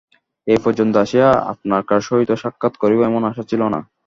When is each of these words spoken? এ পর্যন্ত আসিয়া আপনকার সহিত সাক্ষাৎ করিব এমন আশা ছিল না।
এ 0.47 0.55
পর্যন্ত 0.63 0.93
আসিয়া 1.03 1.27
আপনকার 1.51 2.01
সহিত 2.07 2.29
সাক্ষাৎ 2.41 2.73
করিব 2.81 2.99
এমন 3.09 3.21
আশা 3.29 3.43
ছিল 3.49 3.61
না। 3.73 3.79